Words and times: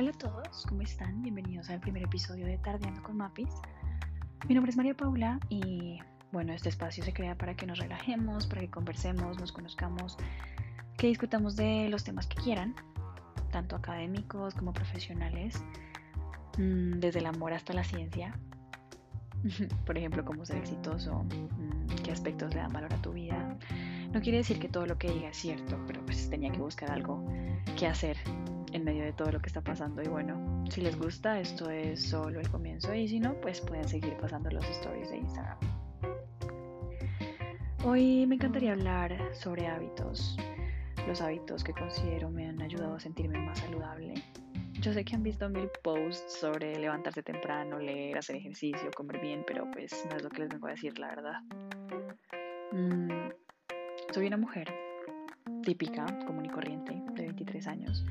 Hola 0.00 0.12
a 0.12 0.18
todos, 0.18 0.64
¿cómo 0.66 0.80
están? 0.80 1.20
Bienvenidos 1.20 1.68
al 1.68 1.78
primer 1.78 2.04
episodio 2.04 2.46
de 2.46 2.56
Tardeando 2.56 3.02
con 3.02 3.18
Mapis. 3.18 3.50
Mi 4.48 4.54
nombre 4.54 4.70
es 4.70 4.76
María 4.78 4.96
Paula 4.96 5.38
y 5.50 5.98
bueno, 6.32 6.54
este 6.54 6.70
espacio 6.70 7.04
se 7.04 7.12
crea 7.12 7.36
para 7.36 7.54
que 7.54 7.66
nos 7.66 7.78
relajemos, 7.78 8.46
para 8.46 8.62
que 8.62 8.70
conversemos, 8.70 9.38
nos 9.38 9.52
conozcamos, 9.52 10.16
que 10.96 11.08
discutamos 11.08 11.54
de 11.54 11.90
los 11.90 12.02
temas 12.02 12.26
que 12.26 12.40
quieran, 12.40 12.74
tanto 13.52 13.76
académicos 13.76 14.54
como 14.54 14.72
profesionales, 14.72 15.62
mm, 16.56 16.98
desde 17.00 17.18
el 17.18 17.26
amor 17.26 17.52
hasta 17.52 17.74
la 17.74 17.84
ciencia. 17.84 18.34
Por 19.84 19.98
ejemplo, 19.98 20.24
cómo 20.24 20.46
ser 20.46 20.56
exitoso, 20.56 21.24
mm, 21.24 21.96
qué 22.02 22.10
aspectos 22.10 22.54
le 22.54 22.62
dan 22.62 22.72
valor 22.72 22.94
a 22.94 23.02
tu 23.02 23.12
vida. 23.12 23.58
No 24.12 24.20
quiere 24.20 24.38
decir 24.38 24.58
que 24.58 24.68
todo 24.68 24.86
lo 24.86 24.98
que 24.98 25.10
diga 25.10 25.28
es 25.28 25.36
cierto, 25.36 25.78
pero 25.86 26.04
pues 26.04 26.28
tenía 26.28 26.50
que 26.50 26.58
buscar 26.58 26.90
algo 26.90 27.24
que 27.78 27.86
hacer 27.86 28.16
en 28.72 28.84
medio 28.84 29.04
de 29.04 29.12
todo 29.12 29.30
lo 29.30 29.40
que 29.40 29.46
está 29.46 29.60
pasando. 29.60 30.02
Y 30.02 30.08
bueno, 30.08 30.64
si 30.68 30.80
les 30.80 30.98
gusta, 30.98 31.40
esto 31.40 31.70
es 31.70 32.02
solo 32.02 32.40
el 32.40 32.50
comienzo. 32.50 32.92
Y 32.92 33.08
si 33.08 33.20
no, 33.20 33.34
pues 33.40 33.60
pueden 33.60 33.88
seguir 33.88 34.16
pasando 34.16 34.50
los 34.50 34.64
stories 34.68 35.10
de 35.10 35.18
Instagram. 35.18 35.58
Hoy 37.84 38.26
me 38.26 38.34
encantaría 38.34 38.72
hablar 38.72 39.16
sobre 39.32 39.66
hábitos. 39.66 40.36
Los 41.06 41.20
hábitos 41.22 41.64
que 41.64 41.72
considero 41.72 42.30
me 42.30 42.46
han 42.46 42.60
ayudado 42.60 42.96
a 42.96 43.00
sentirme 43.00 43.38
más 43.38 43.58
saludable. 43.60 44.14
Yo 44.80 44.92
sé 44.92 45.04
que 45.04 45.14
han 45.14 45.22
visto 45.22 45.48
mil 45.48 45.68
posts 45.82 46.40
sobre 46.40 46.78
levantarse 46.78 47.22
temprano, 47.22 47.78
leer, 47.78 48.18
hacer 48.18 48.36
ejercicio, 48.36 48.90
comer 48.96 49.20
bien, 49.20 49.44
pero 49.46 49.70
pues 49.70 50.04
no 50.10 50.16
es 50.16 50.22
lo 50.22 50.30
que 50.30 50.40
les 50.40 50.48
vengo 50.48 50.66
a 50.66 50.70
decir, 50.70 50.98
la 50.98 51.08
verdad. 51.08 51.40
Mm, 52.72 53.28
soy 54.12 54.26
una 54.26 54.36
mujer 54.36 54.72
típica, 55.62 56.06
común 56.26 56.46
y 56.46 56.48
corriente, 56.48 57.00
de 57.14 57.22
23 57.22 57.66
años, 57.66 58.04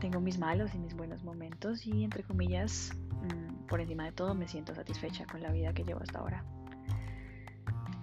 tengo 0.00 0.20
mis 0.20 0.38
malos 0.38 0.74
y 0.74 0.78
mis 0.78 0.94
buenos 0.94 1.22
momentos 1.24 1.86
y 1.86 2.04
entre 2.04 2.22
comillas, 2.22 2.92
mm, 3.22 3.66
por 3.66 3.80
encima 3.80 4.04
de 4.04 4.12
todo 4.12 4.34
me 4.34 4.48
siento 4.48 4.74
satisfecha 4.74 5.26
con 5.26 5.42
la 5.42 5.50
vida 5.50 5.72
que 5.72 5.84
llevo 5.84 6.00
hasta 6.00 6.18
ahora. 6.18 6.44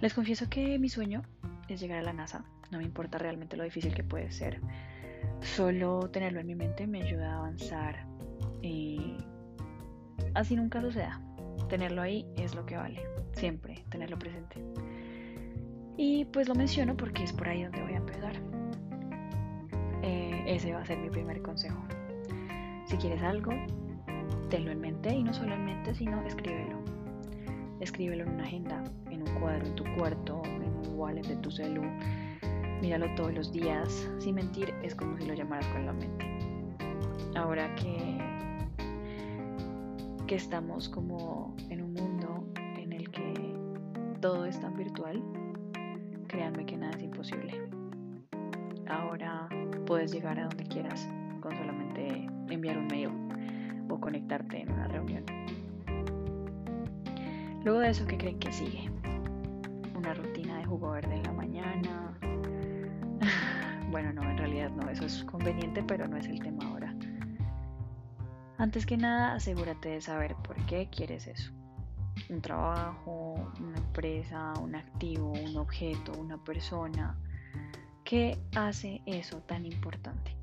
Les 0.00 0.12
confieso 0.12 0.48
que 0.48 0.78
mi 0.78 0.88
sueño 0.88 1.22
es 1.68 1.80
llegar 1.80 1.98
a 1.98 2.02
la 2.02 2.12
NASA. 2.12 2.44
No 2.70 2.78
me 2.78 2.84
importa 2.84 3.18
realmente 3.18 3.56
lo 3.56 3.64
difícil 3.64 3.94
que 3.94 4.04
puede 4.04 4.30
ser. 4.30 4.60
Solo 5.40 6.10
tenerlo 6.10 6.40
en 6.40 6.46
mi 6.46 6.54
mente 6.54 6.86
me 6.86 7.02
ayuda 7.02 7.32
a 7.32 7.38
avanzar 7.38 8.06
y 8.60 9.16
así 10.34 10.56
nunca 10.56 10.80
suceda. 10.80 11.20
Tenerlo 11.68 12.02
ahí 12.02 12.26
es 12.36 12.54
lo 12.54 12.66
que 12.66 12.76
vale. 12.76 13.02
Siempre 13.32 13.84
tenerlo 13.88 14.18
presente. 14.18 14.62
Y 15.96 16.24
pues 16.26 16.48
lo 16.48 16.54
menciono 16.54 16.96
porque 16.96 17.22
es 17.22 17.32
por 17.32 17.48
ahí 17.48 17.62
donde 17.62 17.82
voy 17.82 17.92
a 17.92 17.98
empezar. 17.98 18.32
Eh, 20.02 20.44
ese 20.46 20.72
va 20.72 20.80
a 20.80 20.84
ser 20.84 20.98
mi 20.98 21.08
primer 21.08 21.40
consejo. 21.42 21.82
Si 22.86 22.96
quieres 22.96 23.22
algo, 23.22 23.52
tenlo 24.50 24.72
en 24.72 24.80
mente 24.80 25.14
y 25.14 25.22
no 25.22 25.32
solo 25.32 25.54
en 25.54 25.64
mente, 25.64 25.94
sino 25.94 26.20
escríbelo. 26.26 26.78
Escríbelo 27.80 28.24
en 28.24 28.30
una 28.30 28.44
agenda, 28.44 28.82
en 29.10 29.22
un 29.22 29.40
cuadro, 29.40 29.66
en 29.66 29.74
tu 29.74 29.84
cuarto, 29.96 30.42
en 30.44 30.64
un 30.64 30.98
wallet 30.98 31.26
de 31.26 31.36
tu 31.36 31.50
celu. 31.50 31.82
Míralo 32.80 33.06
todos 33.14 33.32
los 33.32 33.52
días. 33.52 34.08
Sin 34.18 34.34
mentir, 34.34 34.74
es 34.82 34.94
como 34.94 35.16
si 35.18 35.26
lo 35.26 35.34
llamaras 35.34 35.66
con 35.68 35.86
la 35.86 35.92
mente. 35.92 36.26
Ahora 37.36 37.74
que, 37.76 38.18
que 40.26 40.34
estamos 40.34 40.88
como 40.88 41.54
en 41.70 41.82
un 41.82 41.94
mundo 41.94 42.46
en 42.76 42.92
el 42.92 43.10
que 43.10 43.54
todo 44.20 44.44
es 44.44 44.60
tan 44.60 44.76
virtual, 44.76 45.22
créanme 46.34 46.66
que 46.66 46.76
nada 46.76 46.92
es 46.96 47.02
imposible. 47.02 47.52
Ahora 48.88 49.48
puedes 49.86 50.12
llegar 50.12 50.40
a 50.40 50.48
donde 50.48 50.64
quieras 50.64 51.08
con 51.40 51.56
solamente 51.56 52.28
enviar 52.50 52.76
un 52.76 52.88
mail 52.88 53.10
o 53.88 54.00
conectarte 54.00 54.62
en 54.62 54.72
una 54.72 54.88
reunión. 54.88 55.24
Luego 57.62 57.78
de 57.78 57.90
eso, 57.90 58.04
¿qué 58.06 58.18
creen 58.18 58.40
que 58.40 58.52
sigue? 58.52 58.90
Una 59.94 60.12
rutina 60.12 60.58
de 60.58 60.64
jugo 60.64 60.90
verde 60.90 61.14
en 61.14 61.22
la 61.22 61.32
mañana. 61.32 62.18
bueno, 63.92 64.12
no, 64.12 64.28
en 64.28 64.36
realidad 64.36 64.70
no, 64.70 64.90
eso 64.90 65.06
es 65.06 65.22
conveniente, 65.24 65.84
pero 65.84 66.08
no 66.08 66.16
es 66.16 66.26
el 66.26 66.40
tema 66.40 66.66
ahora. 66.66 66.96
Antes 68.58 68.86
que 68.86 68.96
nada, 68.96 69.34
asegúrate 69.34 69.90
de 69.90 70.00
saber 70.00 70.34
por 70.42 70.56
qué 70.66 70.88
quieres 70.90 71.28
eso. 71.28 71.52
Un 72.30 72.40
trabajo, 72.40 73.34
una 73.60 73.78
empresa, 73.78 74.52
un 74.60 74.74
activo, 74.74 75.32
un 75.32 75.56
objeto, 75.56 76.12
una 76.18 76.42
persona, 76.42 77.18
¿Qué 78.04 78.38
hace 78.54 79.00
eso 79.06 79.38
tan 79.40 79.64
importante? 79.64 80.36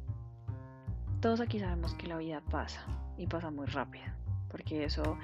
Todos 1.19 1.41
aquí 1.41 1.59
sabemos 1.59 1.93
que 1.93 2.07
la 2.07 2.17
vida 2.17 2.41
pasa 2.49 2.83
y 3.19 3.27
pasa 3.27 3.51
muy 3.51 3.67
rápido, 3.67 4.05
porque 4.49 4.83
eso 4.83 5.15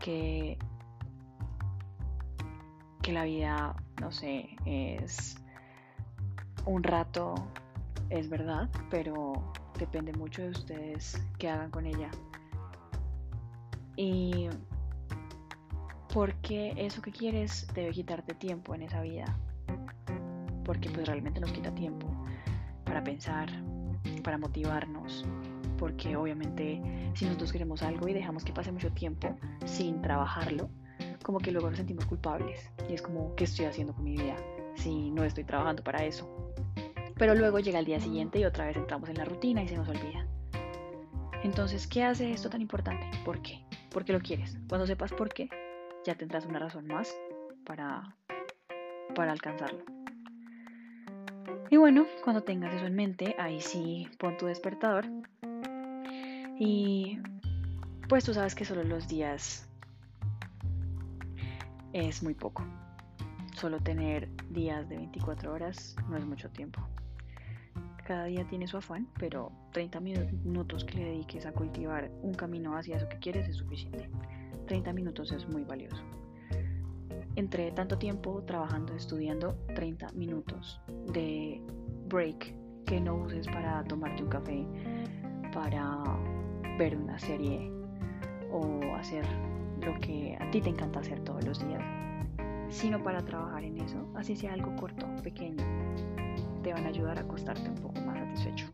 que, 0.00 0.58
que 3.00 3.12
la 3.12 3.22
vida, 3.22 3.76
no 4.00 4.10
sé, 4.10 4.56
es 4.66 5.36
un 6.66 6.82
rato, 6.82 7.36
es 8.10 8.28
verdad, 8.28 8.68
pero 8.90 9.52
depende 9.78 10.12
mucho 10.14 10.42
de 10.42 10.48
ustedes 10.48 11.22
qué 11.38 11.48
hagan 11.48 11.70
con 11.70 11.86
ella. 11.86 12.10
Y 13.94 14.48
porque 16.12 16.74
eso 16.76 17.02
que 17.02 17.12
quieres 17.12 17.66
debe 17.74 17.90
quitarte 17.90 18.34
tiempo 18.34 18.74
en 18.74 18.82
esa 18.82 19.02
vida 19.02 19.36
porque 20.68 20.90
pues 20.90 21.06
realmente 21.06 21.40
nos 21.40 21.50
quita 21.50 21.74
tiempo 21.74 22.06
para 22.84 23.02
pensar, 23.02 23.48
para 24.22 24.36
motivarnos, 24.36 25.24
porque 25.78 26.14
obviamente 26.14 26.82
si 27.14 27.24
nosotros 27.24 27.52
queremos 27.52 27.82
algo 27.82 28.06
y 28.06 28.12
dejamos 28.12 28.44
que 28.44 28.52
pase 28.52 28.70
mucho 28.70 28.92
tiempo 28.92 29.34
sin 29.64 30.02
trabajarlo, 30.02 30.68
como 31.22 31.38
que 31.38 31.52
luego 31.52 31.70
nos 31.70 31.78
sentimos 31.78 32.04
culpables 32.04 32.70
y 32.86 32.92
es 32.92 33.00
como, 33.00 33.34
¿qué 33.34 33.44
estoy 33.44 33.64
haciendo 33.64 33.94
con 33.94 34.04
mi 34.04 34.12
vida 34.12 34.36
si 34.74 35.10
no 35.10 35.24
estoy 35.24 35.44
trabajando 35.44 35.82
para 35.82 36.04
eso? 36.04 36.52
Pero 37.16 37.34
luego 37.34 37.60
llega 37.60 37.78
el 37.78 37.86
día 37.86 37.98
siguiente 37.98 38.38
y 38.38 38.44
otra 38.44 38.66
vez 38.66 38.76
entramos 38.76 39.08
en 39.08 39.16
la 39.16 39.24
rutina 39.24 39.62
y 39.62 39.68
se 39.68 39.76
nos 39.78 39.88
olvida. 39.88 40.26
Entonces, 41.44 41.86
¿qué 41.86 42.04
hace 42.04 42.30
esto 42.30 42.50
tan 42.50 42.60
importante? 42.60 43.08
¿Por 43.24 43.40
qué? 43.40 43.64
¿Por 43.90 44.04
qué 44.04 44.12
lo 44.12 44.20
quieres? 44.20 44.58
Cuando 44.68 44.86
sepas 44.86 45.12
por 45.14 45.30
qué, 45.32 45.48
ya 46.08 46.14
tendrás 46.14 46.46
una 46.46 46.58
razón 46.58 46.86
más 46.86 47.14
para, 47.66 48.16
para 49.14 49.30
alcanzarlo. 49.30 49.84
Y 51.68 51.76
bueno, 51.76 52.06
cuando 52.24 52.42
tengas 52.42 52.72
eso 52.72 52.86
en 52.86 52.94
mente, 52.94 53.36
ahí 53.38 53.60
sí 53.60 54.08
pon 54.18 54.38
tu 54.38 54.46
despertador. 54.46 55.04
Y 56.58 57.18
pues 58.08 58.24
tú 58.24 58.32
sabes 58.32 58.54
que 58.54 58.64
solo 58.64 58.84
los 58.84 59.06
días 59.06 59.68
es 61.92 62.22
muy 62.22 62.32
poco. 62.32 62.64
Solo 63.54 63.78
tener 63.80 64.30
días 64.48 64.88
de 64.88 64.96
24 64.96 65.52
horas 65.52 65.94
no 66.08 66.16
es 66.16 66.24
mucho 66.24 66.48
tiempo. 66.48 66.80
Cada 68.08 68.24
día 68.24 68.46
tiene 68.48 68.66
su 68.66 68.78
afán, 68.78 69.06
pero 69.18 69.52
30 69.72 70.00
minutos 70.00 70.82
que 70.82 70.96
le 70.96 71.04
dediques 71.04 71.44
a 71.44 71.52
cultivar 71.52 72.10
un 72.22 72.32
camino 72.32 72.74
hacia 72.74 72.96
eso 72.96 73.06
que 73.06 73.18
quieres 73.18 73.46
es 73.46 73.56
suficiente. 73.56 74.08
30 74.66 74.94
minutos 74.94 75.30
es 75.30 75.46
muy 75.46 75.62
valioso 75.62 76.02
entre 77.36 77.70
tanto 77.70 77.98
tiempo 77.98 78.42
trabajando, 78.44 78.94
estudiando, 78.94 79.54
30 79.74 80.10
minutos 80.12 80.80
de 81.12 81.62
break 82.08 82.54
que 82.84 83.00
no 83.00 83.14
uses 83.14 83.46
para 83.46 83.84
tomarte 83.84 84.24
un 84.24 84.28
café, 84.28 84.66
para 85.52 86.02
ver 86.78 86.96
una 86.96 87.16
serie 87.18 87.70
o 88.50 88.80
hacer 88.96 89.24
lo 89.84 90.00
que 90.00 90.36
a 90.40 90.50
ti 90.50 90.60
te 90.60 90.70
encanta 90.70 90.98
hacer 90.98 91.20
todos 91.20 91.44
los 91.44 91.64
días, 91.64 91.82
sino 92.70 93.00
para 93.04 93.24
trabajar 93.24 93.62
en 93.62 93.78
eso, 93.78 94.10
así 94.16 94.34
sea 94.34 94.54
algo 94.54 94.74
corto, 94.74 95.06
pequeño, 95.22 95.64
te 96.68 96.74
van 96.74 96.84
a 96.84 96.88
ayudar 96.88 97.16
a 97.16 97.22
acostarte 97.22 97.66
un 97.70 97.76
poco 97.76 97.98
más 98.02 98.18
satisfecho. 98.18 98.66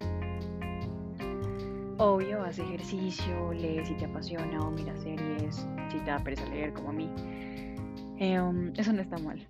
Obvio, 1.98 2.42
haz 2.42 2.58
ejercicio, 2.58 3.52
lee 3.52 3.84
si 3.84 3.94
te 3.94 4.06
apasiona 4.06 4.60
o 4.66 4.70
mira 4.72 4.96
series, 4.96 5.64
si 5.90 5.98
te 5.98 6.10
da 6.10 6.18
pereza 6.18 6.44
leer 6.46 6.72
como 6.72 6.90
a 6.90 6.92
mí 6.92 7.08
Em, 8.18 8.72
eso 8.76 8.92
no 8.92 9.00
está 9.00 9.18
mal. 9.18 9.46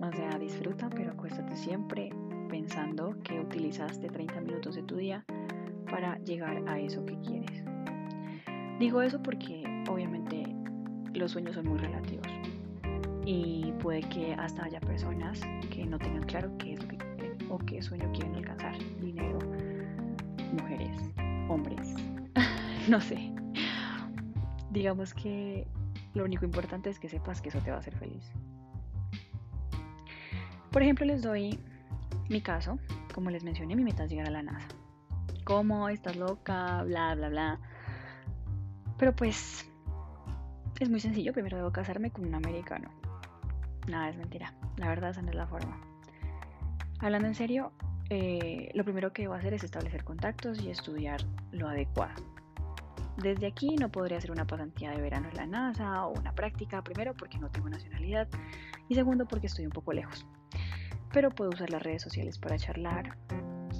O 0.00 0.12
sea, 0.12 0.38
disfruta, 0.38 0.90
pero 0.90 1.12
acuéstate 1.12 1.56
siempre 1.56 2.10
pensando 2.50 3.16
que 3.22 3.40
utilizaste 3.40 4.08
30 4.08 4.40
minutos 4.42 4.74
de 4.74 4.82
tu 4.82 4.96
día 4.96 5.24
para 5.90 6.18
llegar 6.18 6.62
a 6.66 6.78
eso 6.78 7.04
que 7.06 7.18
quieres. 7.20 7.64
Digo 8.78 9.00
eso 9.00 9.22
porque 9.22 9.64
obviamente 9.88 10.44
los 11.14 11.32
sueños 11.32 11.54
son 11.54 11.68
muy 11.68 11.78
relativos 11.78 12.26
y 13.24 13.72
puede 13.80 14.00
que 14.00 14.34
hasta 14.34 14.64
haya 14.64 14.80
personas 14.80 15.40
que 15.70 15.84
no 15.86 15.98
tengan 15.98 16.24
claro 16.24 16.50
qué 16.58 16.72
es 16.72 16.82
lo 16.82 16.88
que 16.88 17.11
o 17.52 17.58
qué 17.58 17.82
sueño 17.82 18.10
quieren 18.12 18.34
alcanzar. 18.34 18.76
Dinero, 19.00 19.38
mujeres, 20.52 20.98
hombres, 21.48 21.94
no 22.88 23.00
sé. 23.00 23.32
Digamos 24.70 25.14
que 25.14 25.66
lo 26.14 26.24
único 26.24 26.44
importante 26.44 26.90
es 26.90 26.98
que 26.98 27.08
sepas 27.08 27.40
que 27.40 27.50
eso 27.50 27.60
te 27.60 27.70
va 27.70 27.76
a 27.76 27.80
hacer 27.80 27.96
feliz. 27.96 28.32
Por 30.70 30.82
ejemplo, 30.82 31.04
les 31.04 31.22
doy 31.22 31.58
mi 32.28 32.40
caso. 32.40 32.78
Como 33.14 33.30
les 33.30 33.44
mencioné, 33.44 33.76
mi 33.76 33.84
meta 33.84 34.04
es 34.04 34.10
llegar 34.10 34.26
a 34.28 34.30
la 34.30 34.42
NASA. 34.42 34.68
¿cómo? 35.44 35.88
¿Estás 35.88 36.16
loca? 36.16 36.82
Bla, 36.84 37.14
bla, 37.14 37.28
bla. 37.28 37.58
Pero 38.98 39.14
pues 39.14 39.68
es 40.80 40.90
muy 40.90 41.00
sencillo, 41.00 41.32
primero 41.32 41.56
debo 41.56 41.72
casarme 41.72 42.10
con 42.10 42.26
un 42.26 42.34
americano. 42.34 42.90
Nada, 43.88 44.08
es 44.08 44.16
mentira. 44.16 44.54
La 44.76 44.88
verdad, 44.88 45.10
esa 45.10 45.22
no 45.22 45.30
es 45.30 45.34
la 45.34 45.46
forma. 45.46 45.91
Hablando 47.02 47.26
en 47.26 47.34
serio, 47.34 47.72
eh, 48.10 48.70
lo 48.74 48.84
primero 48.84 49.12
que 49.12 49.22
debo 49.22 49.34
hacer 49.34 49.54
es 49.54 49.64
establecer 49.64 50.04
contactos 50.04 50.62
y 50.62 50.70
estudiar 50.70 51.20
lo 51.50 51.68
adecuado. 51.68 52.22
Desde 53.20 53.48
aquí 53.48 53.74
no 53.74 53.90
podría 53.90 54.18
hacer 54.18 54.30
una 54.30 54.46
pasantía 54.46 54.92
de 54.92 55.00
verano 55.00 55.28
en 55.28 55.36
la 55.36 55.46
NASA 55.46 56.06
o 56.06 56.16
una 56.16 56.32
práctica, 56.32 56.80
primero 56.82 57.12
porque 57.14 57.38
no 57.38 57.50
tengo 57.50 57.68
nacionalidad 57.68 58.28
y 58.88 58.94
segundo 58.94 59.26
porque 59.26 59.48
estoy 59.48 59.66
un 59.66 59.72
poco 59.72 59.92
lejos. 59.92 60.24
Pero 61.12 61.30
puedo 61.30 61.50
usar 61.50 61.70
las 61.70 61.82
redes 61.82 62.02
sociales 62.02 62.38
para 62.38 62.56
charlar 62.56 63.18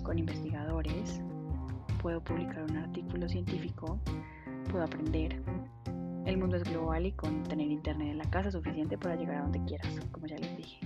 con 0.03 0.19
investigadores, 0.19 1.23
puedo 2.01 2.25
publicar 2.25 2.65
un 2.65 2.77
artículo 2.77 3.29
científico, 3.29 4.01
puedo 4.69 4.83
aprender. 4.83 5.41
El 6.27 6.39
mundo 6.39 6.57
es 6.57 6.65
global 6.65 7.07
y 7.07 7.13
con 7.13 7.45
tener 7.45 7.71
internet 7.71 8.09
en 8.09 8.19
la 8.19 8.29
casa 8.31 8.49
es 8.49 8.55
suficiente 8.55 8.99
para 8.99 9.15
llegar 9.15 9.37
a 9.37 9.43
donde 9.43 9.63
quieras, 9.65 10.01
como 10.11 10.27
ya 10.27 10.39
les 10.39 10.57
dije. 10.57 10.81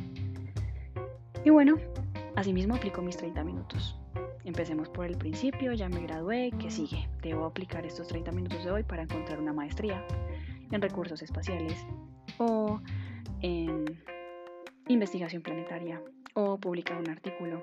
Y 1.47 1.51
bueno, 1.51 1.77
asimismo 2.37 2.75
aplico 2.77 3.03
mis 3.03 3.17
30 3.17 3.43
minutos. 3.43 3.99
Empecemos 4.45 4.89
por 4.89 5.07
el 5.07 5.17
principio, 5.17 5.73
ya 5.73 5.89
me 5.89 6.01
gradué, 6.03 6.53
¿qué 6.61 6.71
sigue? 6.71 7.09
Debo 7.21 7.47
aplicar 7.47 7.85
estos 7.85 8.07
30 8.07 8.31
minutos 8.31 8.65
de 8.65 8.71
hoy 8.71 8.83
para 8.85 9.03
encontrar 9.03 9.41
una 9.41 9.53
maestría 9.53 10.07
en 10.71 10.81
recursos 10.81 11.21
espaciales 11.23 11.85
o 12.39 12.81
en 13.41 13.85
investigación 14.87 15.43
planetaria 15.43 16.01
o 16.35 16.59
publicar 16.59 16.99
un 16.99 17.11
artículo. 17.11 17.61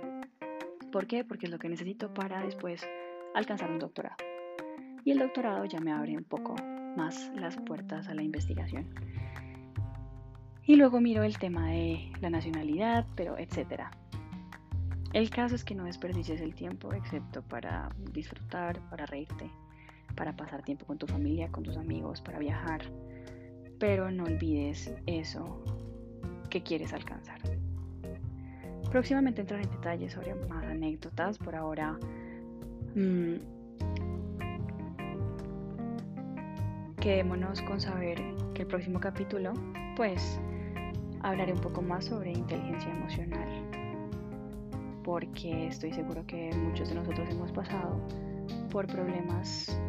¿Por 0.92 1.08
qué? 1.08 1.24
Porque 1.24 1.46
es 1.46 1.52
lo 1.52 1.60
que 1.60 1.70
necesito 1.70 2.14
para 2.14 2.44
después 2.44 2.86
alcanzar 3.34 3.72
un 3.72 3.80
doctorado. 3.80 4.18
Y 5.06 5.12
el 5.12 5.20
doctorado 5.20 5.66
ya 5.66 5.80
me 5.80 5.92
abre 5.92 6.18
un 6.18 6.24
poco 6.24 6.56
más 6.98 7.32
las 7.36 7.56
puertas 7.58 8.08
a 8.08 8.14
la 8.14 8.24
investigación. 8.24 8.94
Y 10.66 10.76
luego 10.76 11.02
miro 11.02 11.24
el 11.24 11.38
tema 11.38 11.72
de 11.72 12.12
la 12.22 12.30
nacionalidad, 12.30 13.06
pero 13.16 13.38
etcétera. 13.38 13.92
El 15.14 15.30
caso 15.30 15.54
es 15.54 15.64
que 15.64 15.76
no 15.76 15.84
desperdicies 15.84 16.42
el 16.42 16.56
tiempo 16.56 16.92
excepto 16.92 17.44
para 17.44 17.90
disfrutar, 18.14 18.80
para 18.90 19.06
reírte, 19.06 19.48
para 20.16 20.36
pasar 20.36 20.64
tiempo 20.64 20.88
con 20.88 20.98
tu 20.98 21.06
familia, 21.06 21.52
con 21.52 21.64
tus 21.64 21.78
amigos, 21.78 22.20
para 22.20 22.40
viajar. 22.40 22.82
Pero 23.78 24.10
no 24.10 24.24
olvides 24.24 24.92
eso 25.06 25.64
que 26.50 26.64
quieres 26.64 26.94
alcanzar. 26.94 27.40
Próximamente 28.90 29.42
entraré 29.42 29.64
en 29.64 29.70
detalles 29.70 30.14
sobre 30.14 30.34
más 30.34 30.66
anécdotas. 30.66 31.38
Por 31.38 31.56
ahora, 31.56 31.96
mmm, 32.96 33.36
quedémonos 37.00 37.62
con 37.62 37.80
saber 37.80 38.20
que 38.56 38.64
el 38.64 38.68
próximo 38.68 39.00
capítulo, 39.00 39.54
pues, 39.96 40.40
hablaré 41.22 41.54
un 41.54 41.62
poco 41.62 41.84
más 41.84 42.06
sobre 42.06 42.32
inteligencia 42.32 42.90
emocional 42.90 43.84
porque 45.04 45.68
estoy 45.68 45.92
seguro 45.94 46.26
que 46.26 46.52
muchos 46.56 46.90
de 46.90 46.96
nosotros 46.96 47.30
hemos 47.30 47.52
pasado 47.52 48.00
por 48.72 48.88
problemas 48.88 49.80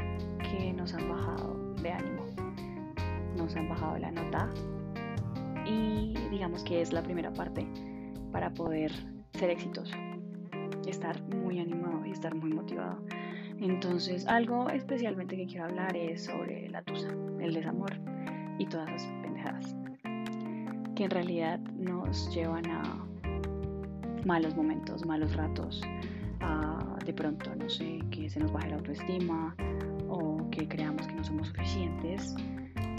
que 0.50 0.72
nos 0.72 0.92
han 0.94 1.08
bajado 1.08 1.74
de 1.82 1.90
ánimo, 1.90 2.26
nos 3.36 3.54
han 3.56 3.68
bajado 3.68 3.98
la 3.98 4.10
nota 4.10 4.50
y 5.66 6.14
digamos 6.30 6.62
que 6.64 6.80
es 6.80 6.92
la 6.92 7.02
primera 7.02 7.32
parte 7.32 7.66
para 8.32 8.52
poder 8.52 8.92
ser 9.32 9.50
exitoso, 9.50 9.94
estar 10.86 11.22
muy 11.22 11.60
animado 11.60 12.04
y 12.04 12.10
estar 12.10 12.34
muy 12.34 12.52
motivado. 12.52 13.04
Entonces, 13.60 14.26
algo 14.26 14.68
especialmente 14.68 15.36
que 15.36 15.46
quiero 15.46 15.64
hablar 15.64 15.96
es 15.96 16.24
sobre 16.24 16.68
la 16.68 16.82
tusa, 16.82 17.08
el 17.40 17.54
desamor 17.54 17.92
y 18.58 18.66
todas 18.66 18.90
esas 18.90 19.12
pendejadas 19.22 19.76
que 20.94 21.04
en 21.04 21.10
realidad 21.10 21.58
nos 21.76 22.32
llevan 22.34 22.66
a 22.66 23.04
malos 24.24 24.56
momentos, 24.56 25.04
malos 25.04 25.34
ratos, 25.34 25.82
de 27.04 27.12
pronto, 27.12 27.54
no 27.54 27.68
sé, 27.68 27.98
que 28.10 28.30
se 28.30 28.40
nos 28.40 28.50
baje 28.50 28.70
la 28.70 28.76
autoestima 28.76 29.54
o 30.08 30.48
que 30.50 30.66
creamos 30.66 31.06
que 31.06 31.14
no 31.14 31.22
somos 31.24 31.48
suficientes. 31.48 32.34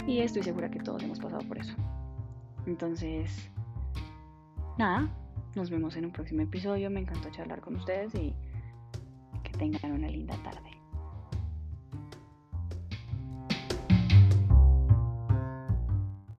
Y 0.06 0.20
estoy 0.20 0.44
segura 0.44 0.70
que 0.70 0.78
todos 0.78 1.02
hemos 1.02 1.18
pasado 1.18 1.42
por 1.48 1.58
eso. 1.58 1.74
Entonces, 2.66 3.50
nada, 4.78 5.08
nos 5.56 5.70
vemos 5.70 5.96
en 5.96 6.04
un 6.04 6.12
próximo 6.12 6.42
episodio. 6.42 6.88
Me 6.90 7.00
encantó 7.00 7.30
charlar 7.30 7.60
con 7.60 7.74
ustedes 7.74 8.14
y 8.14 8.32
que 9.42 9.50
tengan 9.58 9.92
una 9.92 10.08
linda 10.08 10.36
tarde. 10.44 10.70